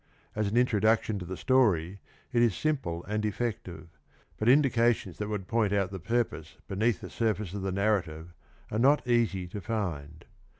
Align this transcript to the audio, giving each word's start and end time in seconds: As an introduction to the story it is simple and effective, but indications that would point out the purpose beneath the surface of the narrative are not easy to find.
As 0.35 0.47
an 0.49 0.57
introduction 0.57 1.19
to 1.19 1.25
the 1.25 1.37
story 1.37 1.99
it 2.33 2.41
is 2.41 2.55
simple 2.55 3.03
and 3.03 3.23
effective, 3.23 3.87
but 4.39 4.49
indications 4.49 5.19
that 5.19 5.27
would 5.29 5.47
point 5.47 5.71
out 5.73 5.91
the 5.91 5.99
purpose 5.99 6.57
beneath 6.67 7.01
the 7.01 7.09
surface 7.11 7.53
of 7.53 7.61
the 7.61 7.71
narrative 7.71 8.33
are 8.71 8.79
not 8.79 9.07
easy 9.07 9.45
to 9.49 9.61
find. 9.61 10.25